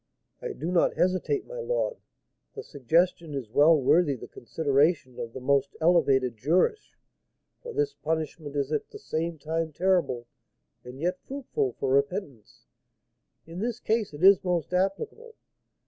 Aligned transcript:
"I 0.41 0.53
do 0.53 0.71
not 0.71 0.95
hesitate, 0.95 1.45
my 1.45 1.59
lord; 1.59 1.97
the 2.55 2.63
suggestion 2.63 3.35
is 3.35 3.51
well 3.51 3.79
worthy 3.79 4.15
the 4.15 4.27
consideration 4.27 5.19
of 5.19 5.33
the 5.33 5.39
most 5.39 5.75
elevated 5.79 6.37
jurists, 6.37 6.95
for 7.61 7.71
this 7.71 7.93
punishment 7.93 8.55
is 8.55 8.71
at 8.71 8.89
the 8.89 8.97
same 8.97 9.37
time 9.37 9.71
terrible 9.71 10.25
and 10.83 10.99
yet 10.99 11.19
fruitful 11.27 11.73
for 11.73 11.91
repentance. 11.91 12.65
In 13.45 13.59
this 13.59 13.79
case 13.79 14.11
it 14.11 14.23
is 14.23 14.43
most 14.43 14.73
applicable. 14.73 15.35